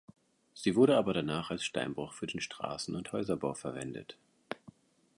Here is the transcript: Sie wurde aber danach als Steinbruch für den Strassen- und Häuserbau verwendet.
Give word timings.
Sie 0.55 0.75
wurde 0.75 0.97
aber 0.97 1.13
danach 1.13 1.51
als 1.51 1.63
Steinbruch 1.63 2.11
für 2.13 2.25
den 2.25 2.41
Strassen- 2.41 2.95
und 2.95 3.11
Häuserbau 3.11 3.53
verwendet. 3.53 4.17